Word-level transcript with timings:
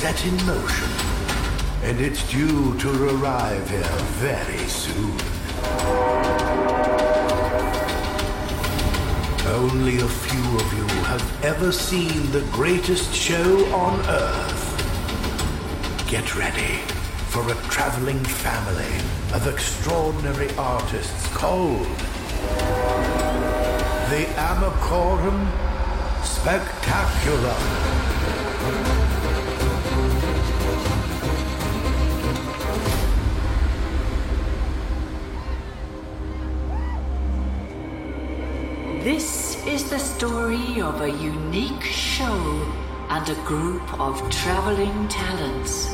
set 0.00 0.26
in 0.26 0.36
motion, 0.44 0.90
and 1.82 1.98
it's 2.02 2.30
due 2.30 2.76
to 2.78 2.90
arrive 3.16 3.70
here 3.70 3.98
very 4.20 4.68
soon. 4.68 5.18
Only 9.46 9.96
a 10.00 10.08
few 10.26 10.46
of 10.60 10.72
you 10.74 10.86
have 11.04 11.44
ever 11.44 11.72
seen 11.72 12.30
the 12.30 12.46
greatest 12.52 13.14
show 13.14 13.64
on 13.74 13.98
Earth. 14.06 14.66
Get 16.06 16.36
ready 16.36 16.76
for 17.32 17.50
a 17.50 17.54
traveling 17.70 18.22
family 18.22 18.94
of 19.32 19.48
extraordinary 19.48 20.54
artists 20.58 21.26
called 21.28 21.86
the 24.12 24.26
Amicorum 24.36 25.40
Spectaculum. 26.20 27.95
Is 39.76 39.90
the 39.90 39.98
story 39.98 40.80
of 40.80 41.02
a 41.02 41.10
unique 41.10 41.82
show 41.82 42.38
and 43.10 43.28
a 43.28 43.34
group 43.44 43.86
of 44.00 44.14
traveling 44.30 45.06
talents. 45.08 45.84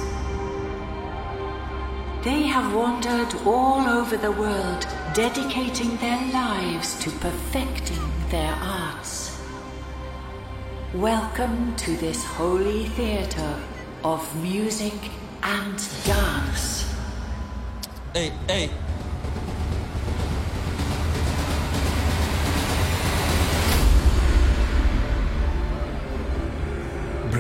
They 2.23 2.43
have 2.43 2.73
wandered 2.73 3.35
all 3.45 3.81
over 3.81 4.17
the 4.17 4.31
world, 4.31 4.87
dedicating 5.15 5.97
their 5.97 6.23
lives 6.33 6.97
to 7.03 7.11
perfecting 7.27 8.07
their 8.29 8.55
arts. 8.63 9.43
Welcome 10.95 11.75
to 11.79 11.97
this 11.97 12.25
holy 12.25 12.87
theater 12.91 13.53
of 14.05 14.23
music 14.41 15.01
and 15.43 15.77
dance. 16.05 16.95
Hey, 18.15 18.31
hey. 18.47 18.71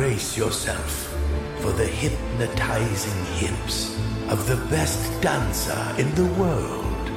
Brace 0.03 0.37
yourself 0.37 1.15
for 1.61 1.71
the 1.71 1.87
hypnotizing 1.87 3.25
hips 3.37 3.97
of 4.31 4.49
the 4.49 4.57
best 4.69 5.23
dancer 5.23 5.81
in 5.97 6.13
the 6.17 6.27
world, 6.35 7.09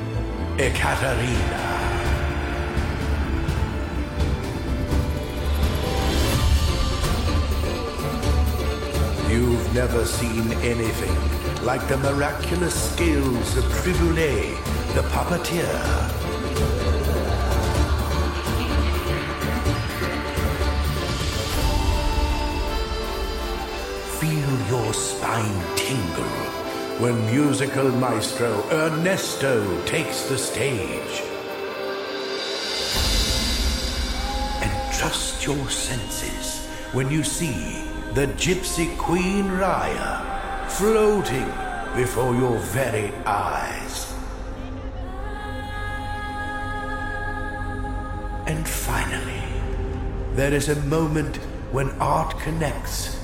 Ekaterina. 0.59 1.63
You've 9.31 9.73
never 9.73 10.05
seen 10.05 10.53
anything 10.61 11.65
like 11.65 11.87
the 11.87 11.97
miraculous 11.97 12.93
skills 12.93 13.57
of 13.57 13.63
Triboulet, 13.81 14.63
the 14.93 15.01
puppeteer. 15.09 16.24
Your 24.69 24.93
spine 24.93 25.61
tingle 25.75 26.23
when 26.99 27.25
musical 27.27 27.87
maestro 27.91 28.63
Ernesto 28.71 29.85
takes 29.85 30.23
the 30.29 30.37
stage. 30.37 31.21
And 34.63 34.93
trust 34.93 35.45
your 35.45 35.69
senses 35.69 36.65
when 36.93 37.11
you 37.11 37.23
see 37.23 37.83
the 38.13 38.27
gypsy 38.37 38.97
queen 38.97 39.45
Raya 39.45 40.69
floating 40.69 41.51
before 41.95 42.33
your 42.35 42.57
very 42.57 43.13
eyes. 43.25 44.13
And 48.47 48.67
finally, 48.67 49.43
there 50.33 50.53
is 50.53 50.69
a 50.69 50.81
moment 50.83 51.37
when 51.71 51.89
art 51.99 52.39
connects 52.39 53.14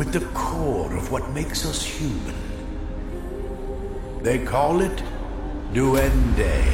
with 0.00 0.12
the 0.14 0.26
core 0.32 0.96
of 0.96 1.12
what 1.12 1.28
makes 1.32 1.66
us 1.66 1.84
human. 1.84 2.34
They 4.22 4.38
call 4.42 4.80
it 4.80 5.02
Duende. 5.74 6.64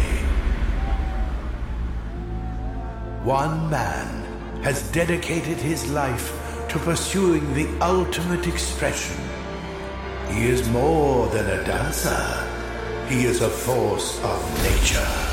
One 3.24 3.68
man 3.68 4.62
has 4.62 4.88
dedicated 4.92 5.56
his 5.56 5.90
life 5.90 6.30
to 6.68 6.78
pursuing 6.78 7.52
the 7.54 7.66
ultimate 7.80 8.46
expression. 8.46 9.20
He 10.30 10.46
is 10.46 10.68
more 10.68 11.26
than 11.30 11.46
a 11.46 11.64
dancer. 11.64 12.24
He 13.08 13.24
is 13.24 13.40
a 13.40 13.50
force 13.50 14.22
of 14.22 14.38
nature. 14.62 15.25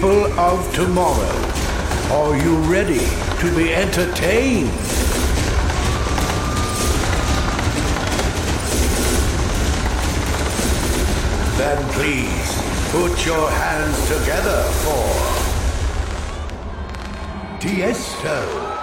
People 0.00 0.32
of 0.40 0.74
tomorrow, 0.74 1.36
are 2.10 2.34
you 2.34 2.56
ready 2.72 3.04
to 3.38 3.54
be 3.54 3.74
entertained? 3.74 4.70
Then 11.58 11.84
please 11.92 12.62
put 12.92 13.26
your 13.26 13.50
hands 13.50 13.98
together 14.08 14.62
for 14.80 15.04
Tiesto. 17.60 18.79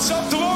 Santo 0.00 0.49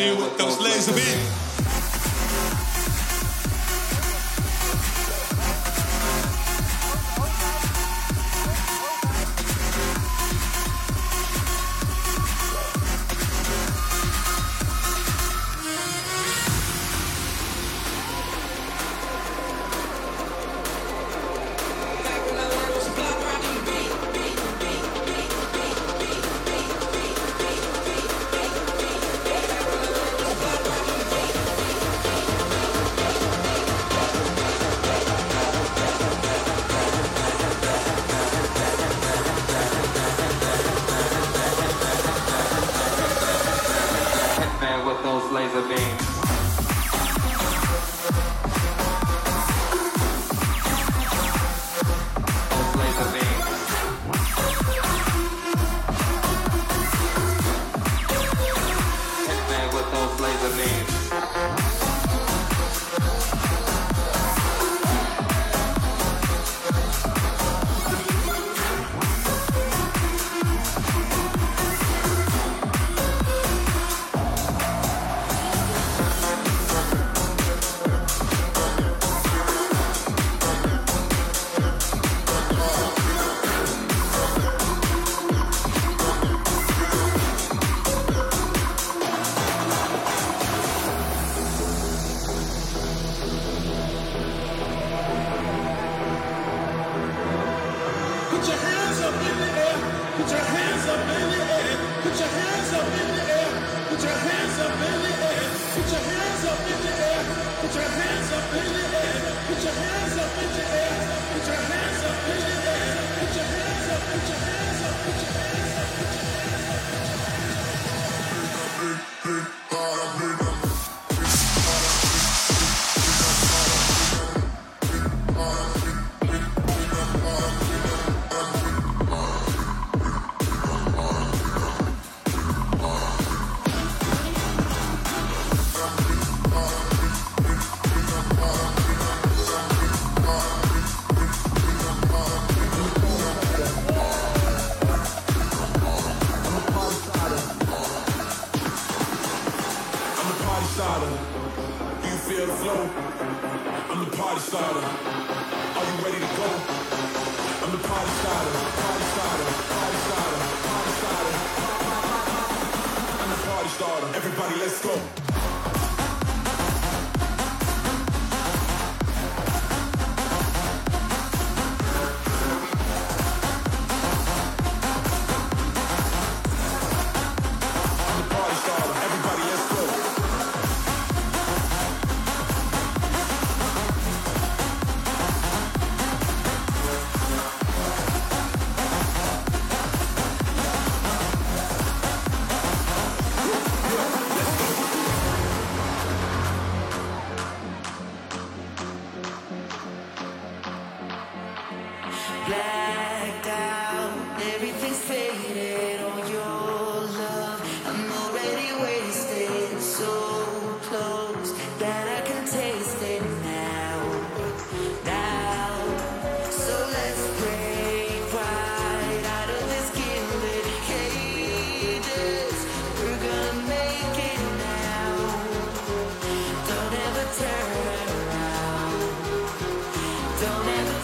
me 0.00 0.16
with 0.16 0.36
those 0.38 0.58
laser 0.58 0.92
beams. 0.92 1.49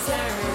concern. 0.07 0.46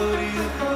Somebody 0.00 0.32
to 0.32 0.69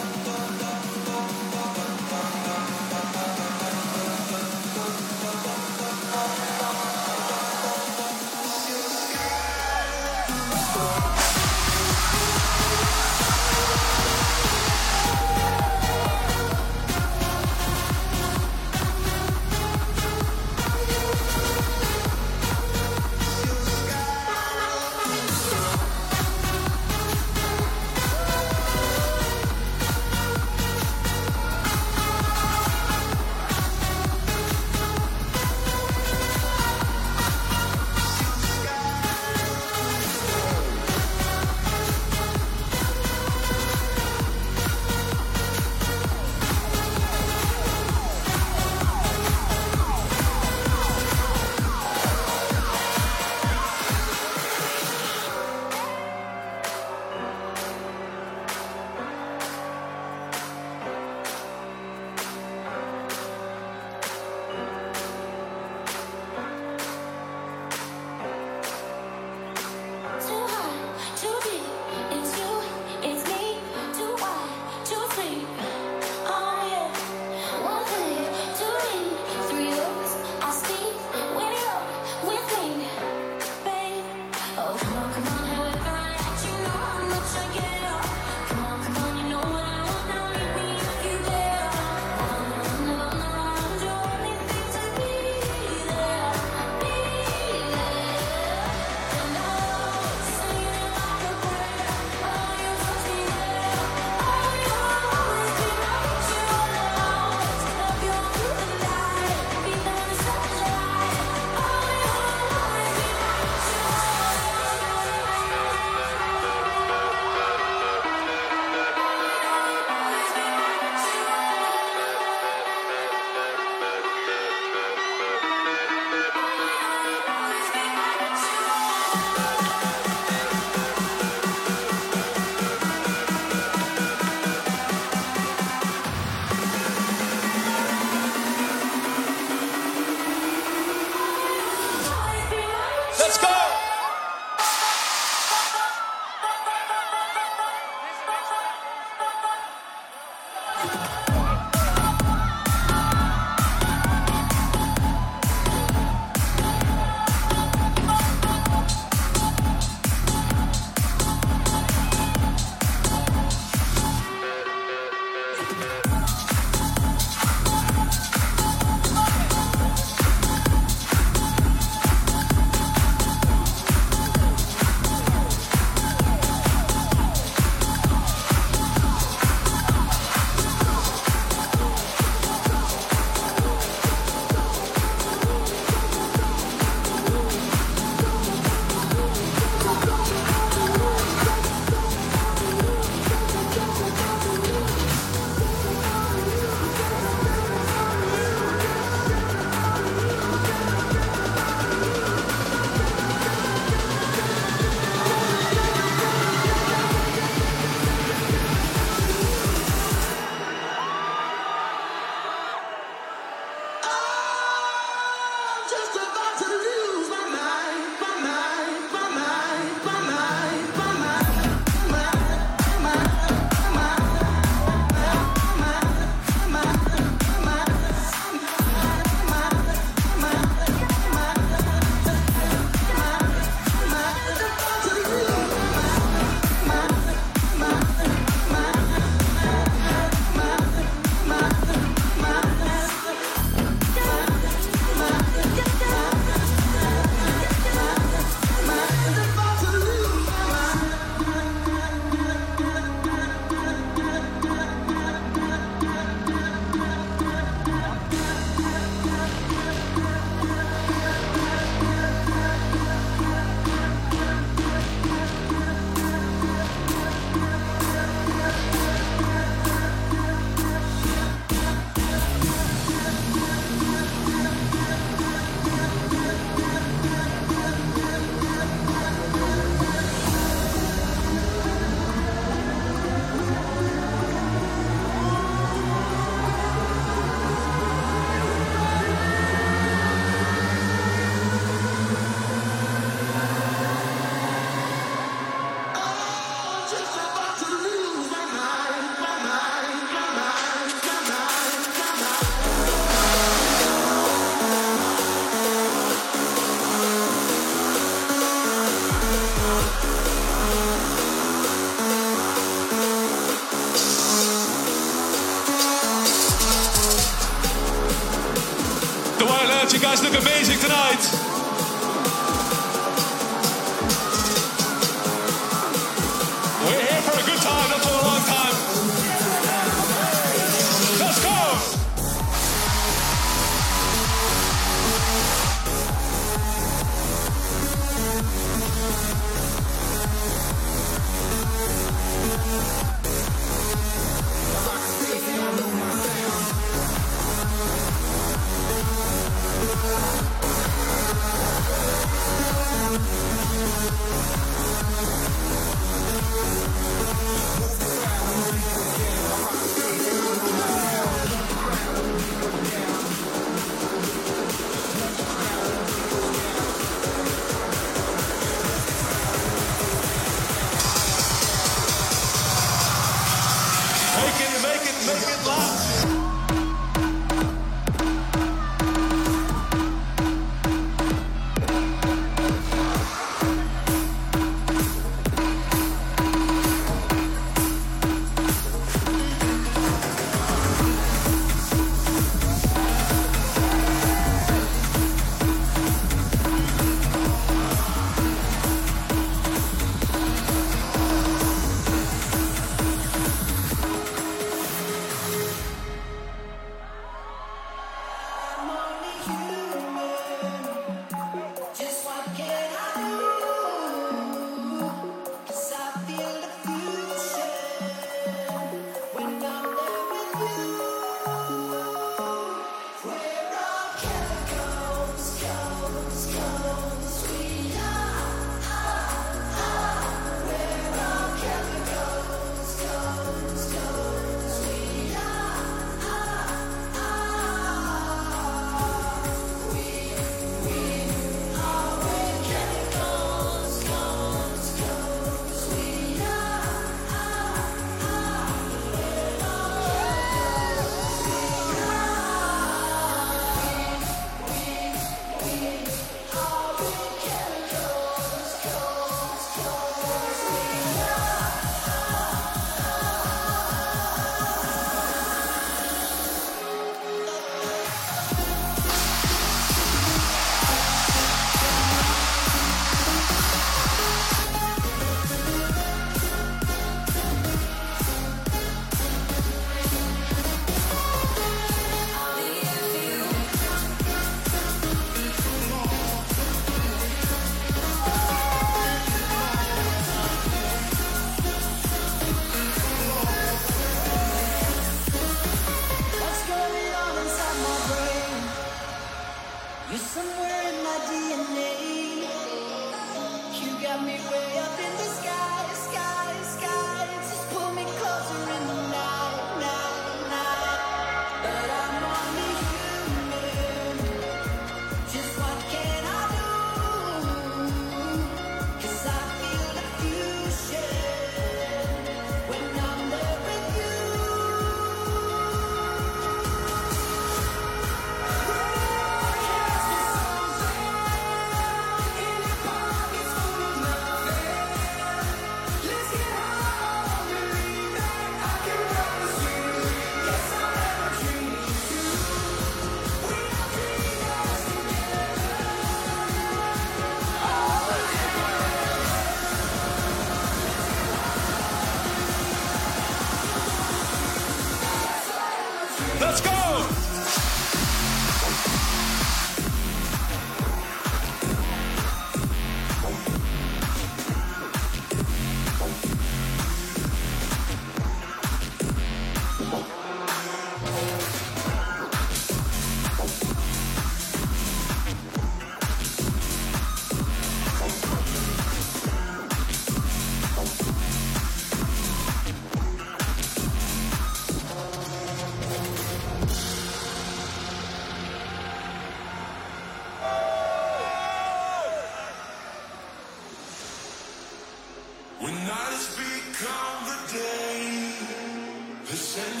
Send 599.71 600.00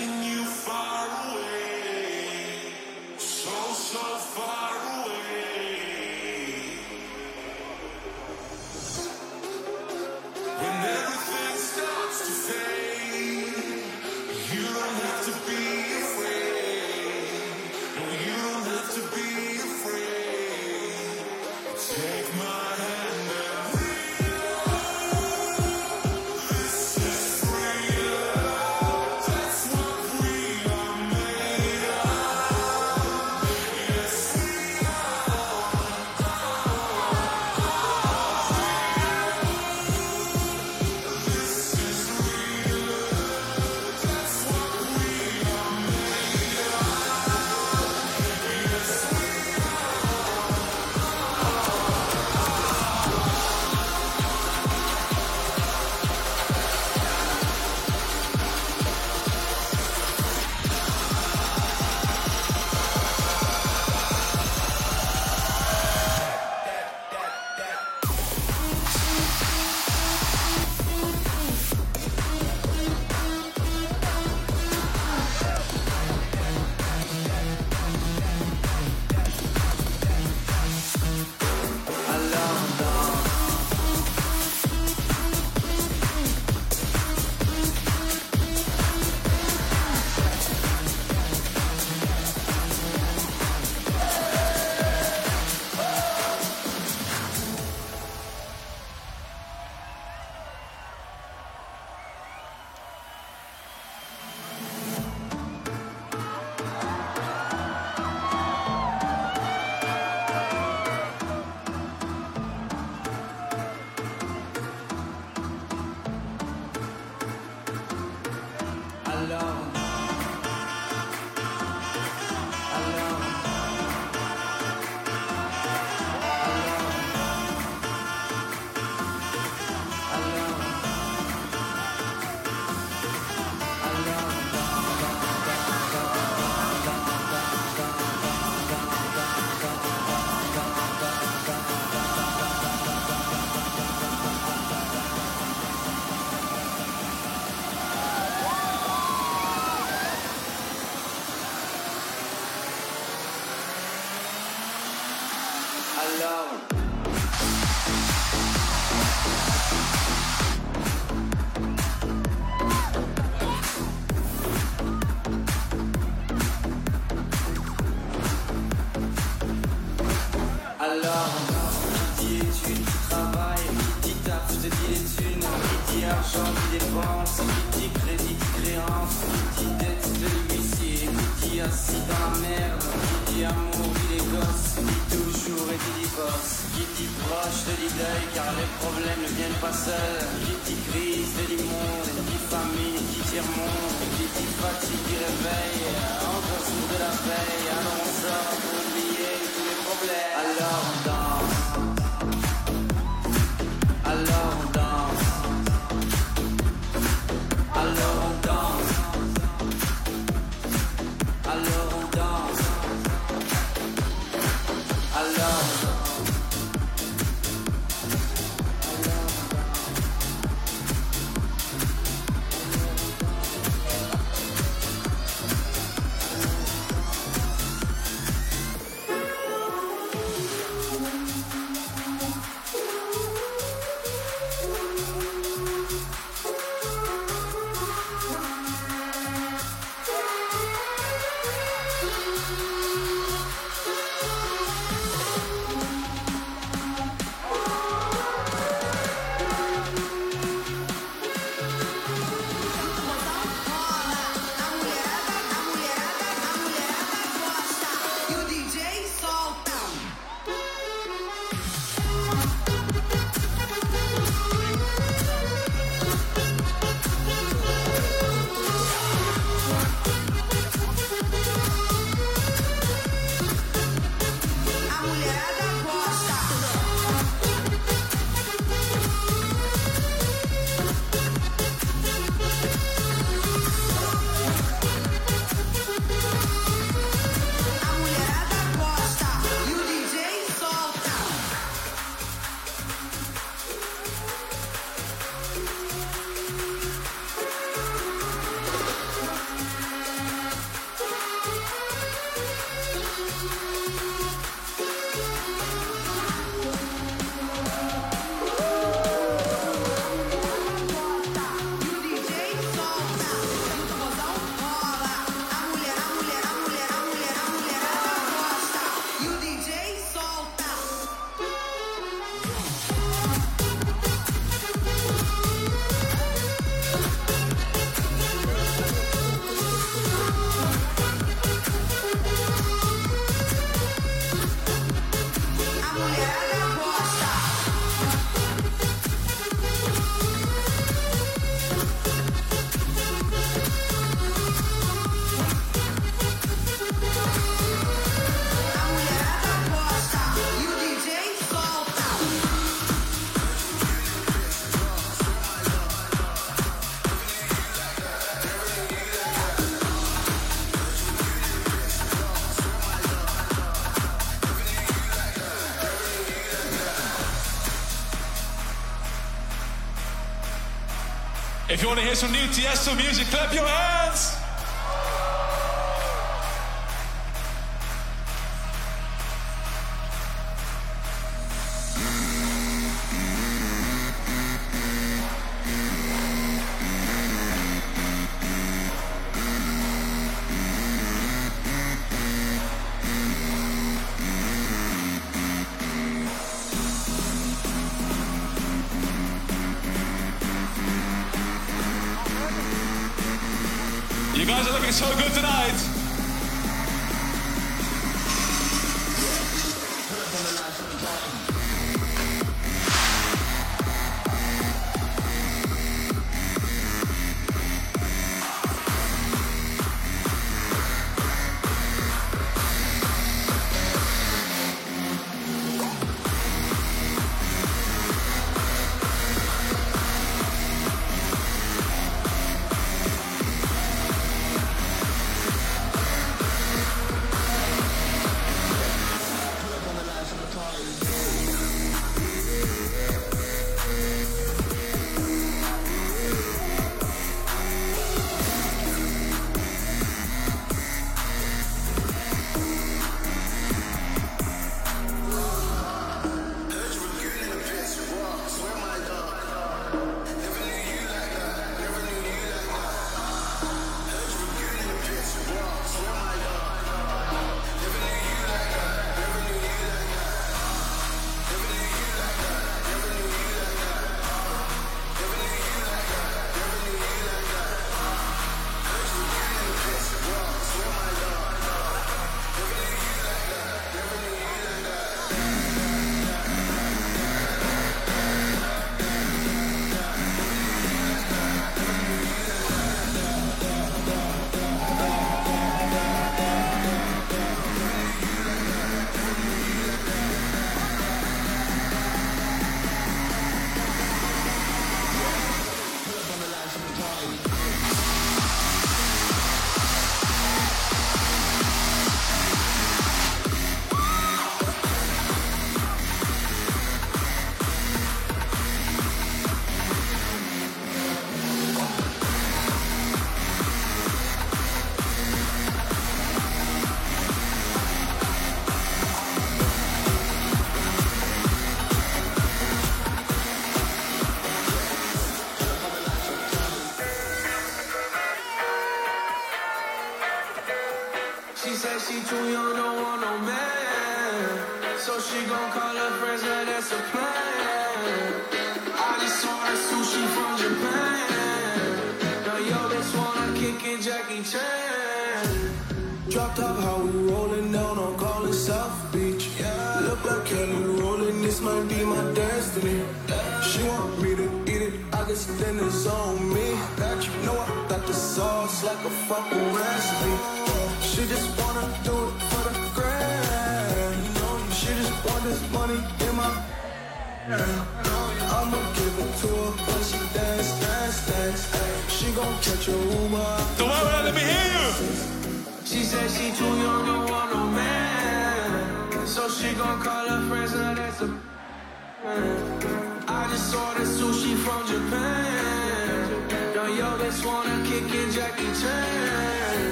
If 371.71 371.81
you 371.81 371.87
want 371.87 372.01
to 372.01 372.05
hear 372.05 372.15
some 372.15 372.33
new 372.33 372.47
Tiesto 372.47 372.97
music, 372.97 373.27
clap 373.27 373.53
your 373.53 373.65
hands. 373.65 374.40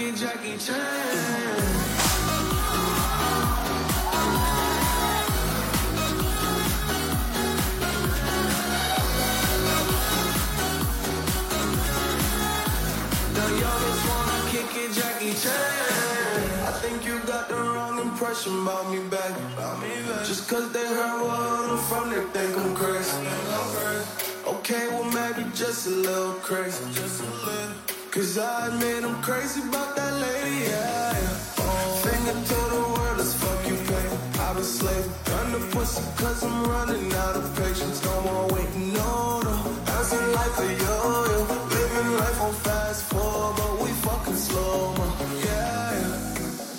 It, 0.00 0.16
Jackie 0.16 0.56
Chan. 0.58 0.76
Jackie 14.92 15.34
Chan. 15.34 15.52
I 16.66 16.72
think 16.82 17.06
you 17.06 17.18
got 17.20 17.48
the 17.48 17.54
wrong 17.54 18.00
impression 18.00 18.62
about 18.62 18.90
me 18.90 18.98
back. 19.08 19.32
Just 20.26 20.48
cause 20.48 20.72
they 20.72 20.84
heard 20.84 21.22
what 21.22 21.70
I'm 21.70 21.78
from, 21.78 22.10
they 22.10 22.22
think 22.32 22.56
I'm 22.58 22.74
crazy. 22.74 23.16
Okay, 24.46 24.88
well 24.88 25.04
maybe 25.12 25.48
just 25.54 25.86
a 25.86 25.90
little 25.90 26.34
crazy. 26.34 27.89
Cause 28.10 28.38
I 28.38 28.66
admit 28.66 29.04
I'm 29.04 29.22
crazy 29.22 29.60
about 29.68 29.94
that 29.94 30.12
lady, 30.14 30.64
yeah. 30.66 31.14
Finger 32.02 32.32
to 32.32 32.54
the 32.74 32.82
world, 32.90 33.18
let's 33.18 33.34
fuck 33.34 33.64
you, 33.68 33.76
babe. 33.86 34.18
I've 34.34 34.56
been 34.56 34.64
done 35.30 35.52
the 35.52 35.60
pussy 35.70 36.02
cause 36.16 36.42
I'm 36.42 36.64
running 36.64 37.12
out 37.14 37.36
of 37.36 37.54
patience. 37.54 38.02
No 38.04 38.20
more 38.22 38.48
waiting, 38.48 38.94
no, 38.94 39.40
no. 39.42 39.76
Dancing 39.86 40.32
like 40.32 40.58
a 40.58 40.66
yo-yo. 40.82 41.46
Living 41.70 42.12
life 42.18 42.40
on 42.40 42.52
fast 42.66 43.04
forward, 43.12 43.56
but 43.58 43.78
we 43.80 43.90
fucking 44.02 44.34
slow, 44.34 44.92
mo. 44.96 45.06
Yeah, 45.44 46.00
yeah. 46.00 46.16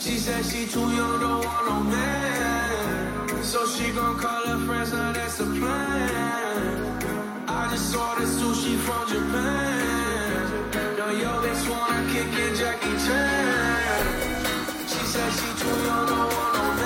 She 0.02 0.18
said 0.18 0.44
she 0.44 0.68
too 0.68 0.82
young, 0.82 1.18
don't 1.22 1.46
want 1.46 1.66
no 1.66 1.80
man. 1.80 3.42
So 3.42 3.66
she 3.68 3.90
gon' 3.94 4.20
call 4.20 4.48
her 4.48 4.60
friends, 4.68 4.92
now 4.92 5.14
that's 5.14 5.40
a 5.40 5.46
plan. 5.46 7.02
I 7.48 7.70
just 7.72 7.90
saw 7.90 8.16
the 8.16 8.26
sushi 8.26 8.76
from 8.80 9.08
Japan. 9.08 9.61
She 12.80 12.88
said 15.06 15.32
she 15.34 15.50
too 15.60 15.68
young, 15.84 16.08
don't 16.08 16.34
want 16.34 16.78
no 16.78 16.81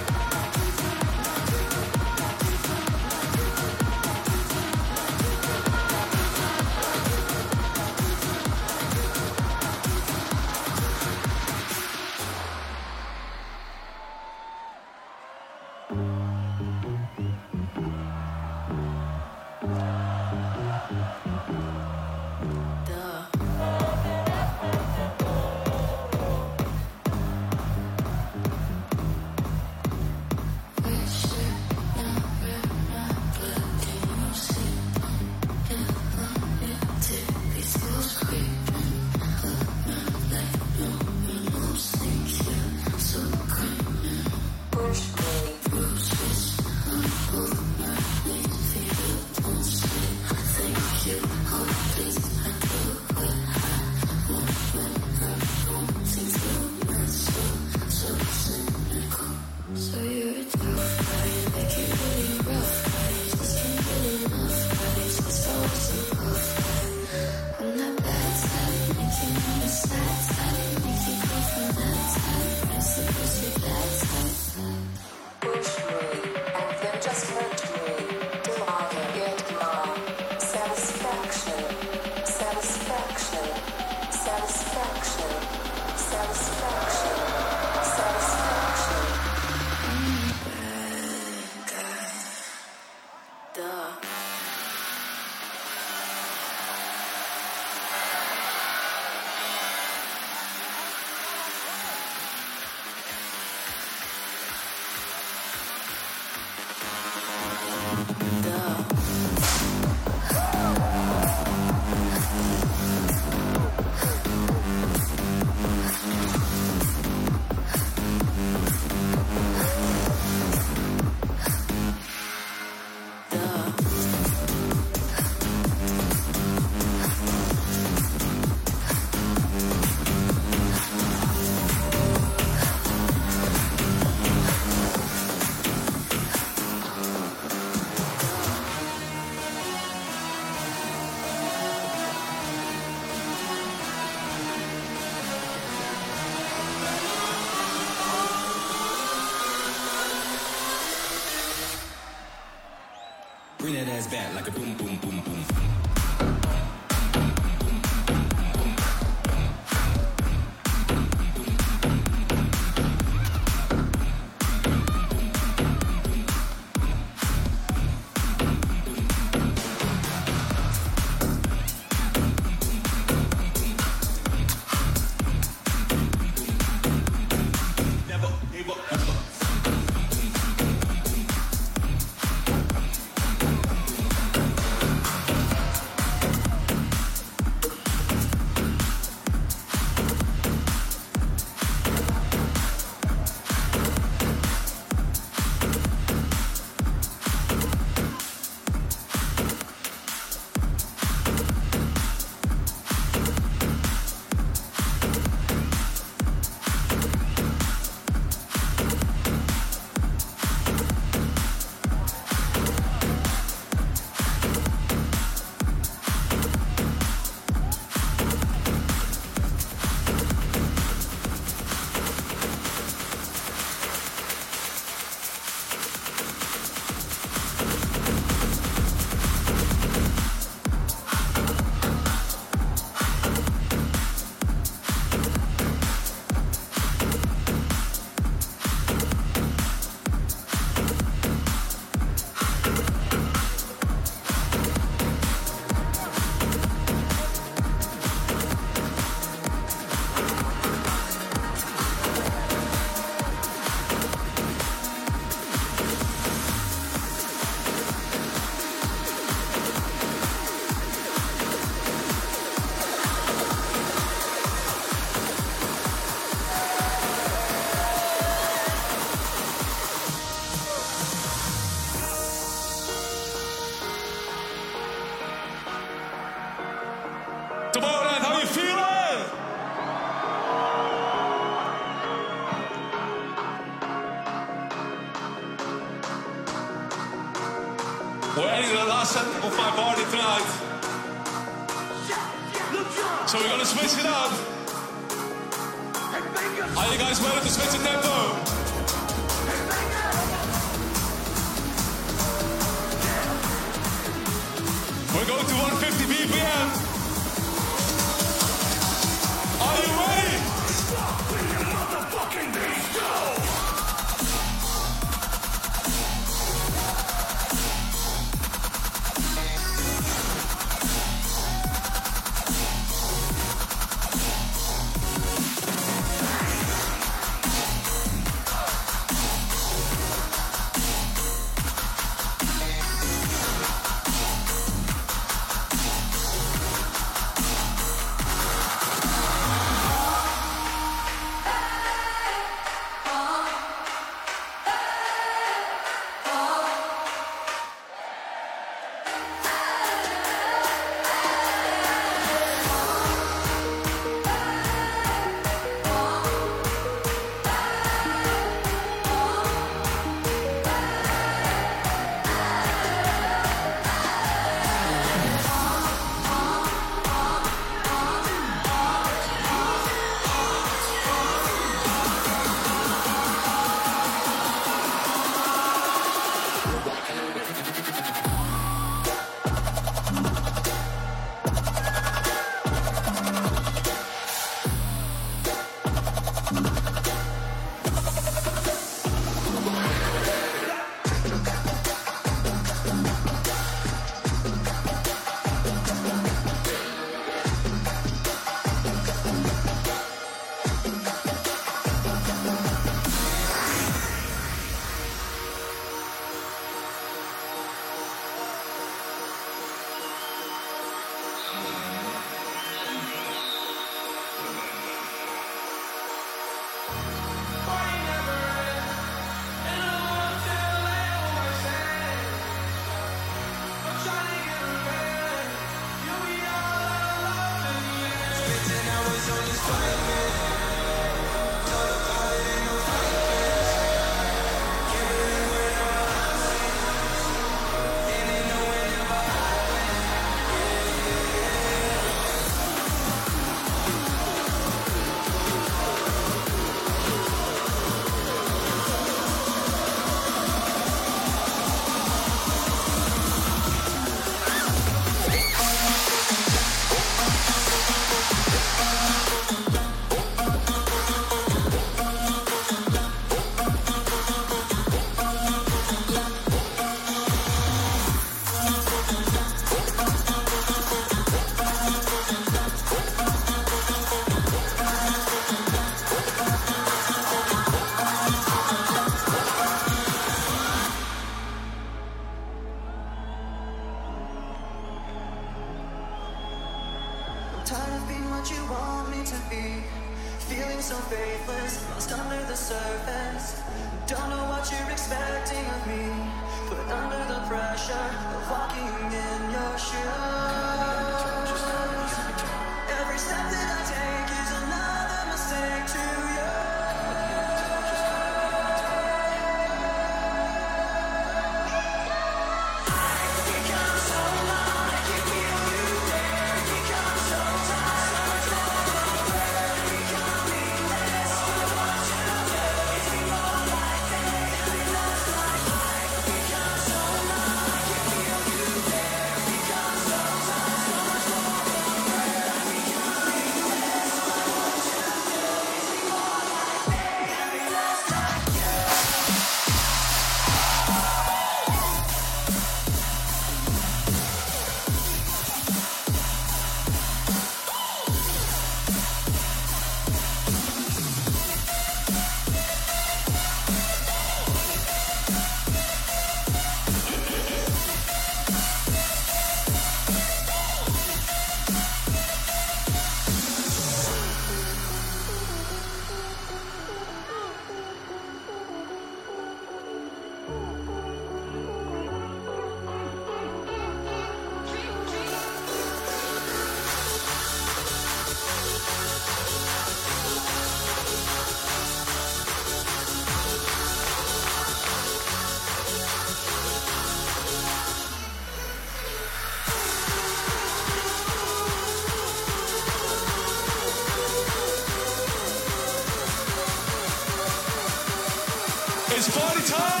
It's 599.23 599.37
party 599.37 599.61
time! 599.61 600.00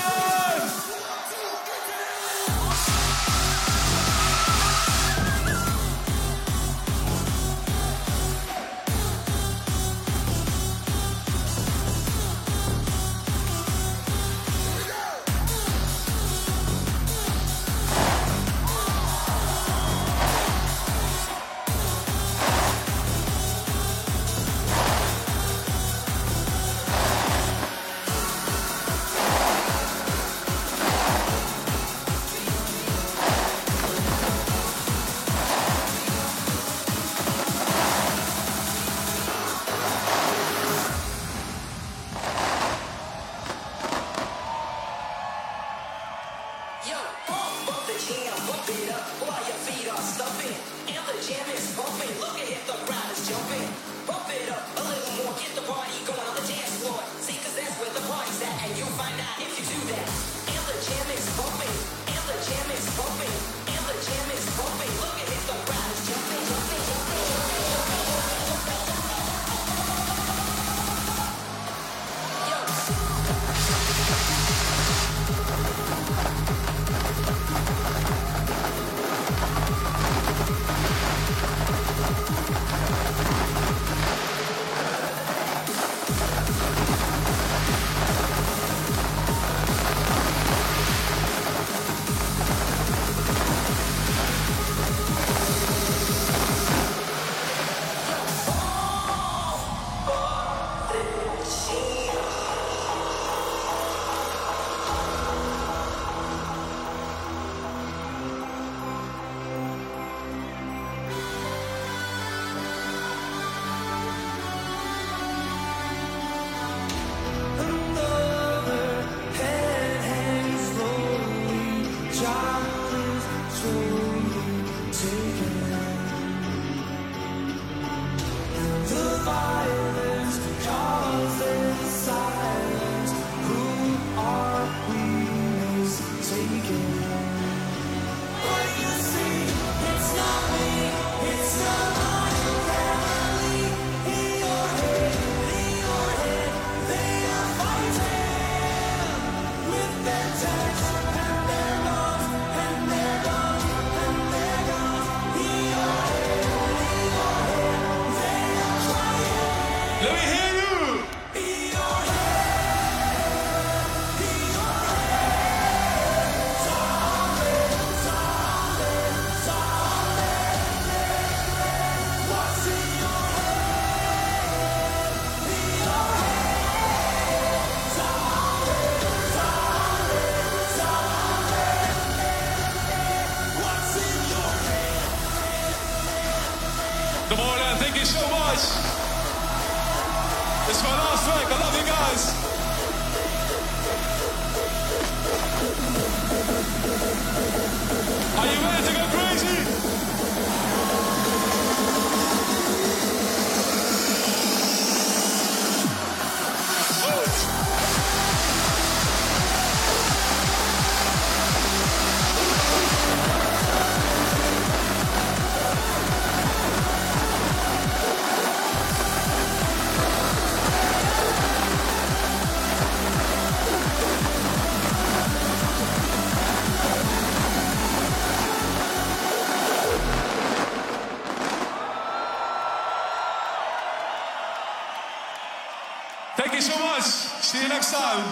Thank 236.37 236.53
you 236.53 236.61
so 236.61 236.79
much. 236.79 237.03
See 237.03 237.61
you 237.61 237.67
next 237.67 237.91
time. 237.91 238.23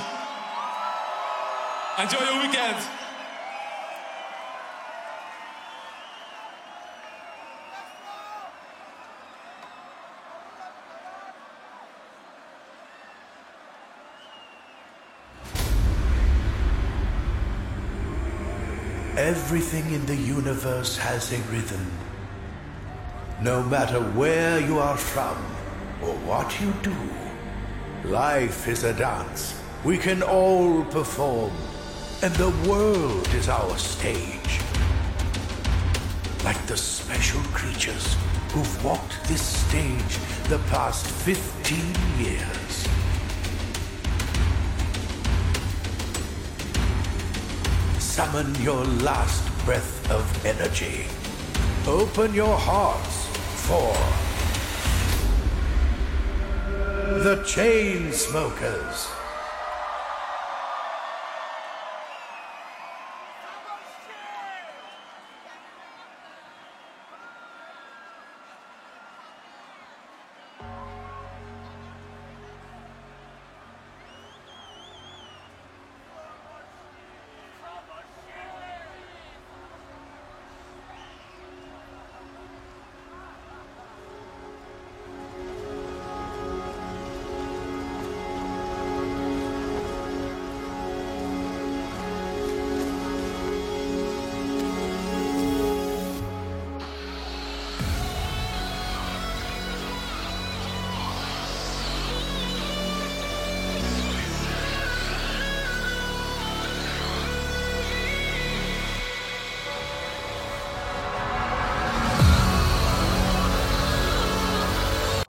Enjoy 2.00 2.24
your 2.24 2.42
weekend. 2.42 2.78
Everything 19.18 19.94
in 19.94 20.06
the 20.06 20.16
universe 20.16 20.96
has 20.98 21.34
a 21.34 21.38
rhythm. 21.52 21.92
No 23.42 23.62
matter 23.62 24.00
where 24.00 24.62
you 24.62 24.80
are 24.80 24.96
from 24.96 25.36
or 26.02 26.16
what 26.26 26.62
you 26.62 26.72
do, 26.82 26.96
life 28.06 28.68
is 28.68 28.84
a 28.84 28.94
dance. 28.94 29.60
We 29.84 29.98
can 29.98 30.24
all 30.24 30.84
perform, 30.86 31.52
and 32.22 32.34
the 32.36 32.50
world 32.70 33.28
is 33.34 33.50
our 33.50 33.78
stage. 33.78 34.60
Like 36.44 36.60
the 36.68 36.78
special 36.78 37.42
creatures 37.52 38.16
who've 38.52 38.86
walked 38.86 39.24
this 39.28 39.42
stage 39.42 40.18
the 40.48 40.60
past 40.70 41.06
15 41.06 41.78
years. 42.18 42.88
Summon 48.02 48.56
your 48.64 48.84
last 49.04 49.44
breath 49.66 50.10
of 50.12 50.46
energy. 50.46 51.06
Open 51.88 52.34
your 52.34 52.58
hearts 52.58 53.28
for 53.68 54.29
the 57.24 57.36
Chainsmokers. 57.44 59.19